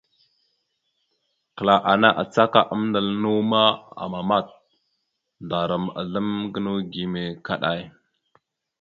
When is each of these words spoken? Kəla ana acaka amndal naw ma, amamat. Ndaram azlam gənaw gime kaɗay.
Kəla 1.55 1.75
ana 1.91 2.09
acaka 2.21 2.59
amndal 2.73 3.07
naw 3.21 3.37
ma, 3.51 3.63
amamat. 4.03 4.47
Ndaram 5.45 5.85
azlam 5.99 6.29
gənaw 6.53 6.77
gime 6.91 7.23
kaɗay. 7.45 7.81